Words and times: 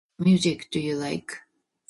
Music 0.17 0.67
do 0.71 0.79
you 0.79 0.97
like? 0.97 1.37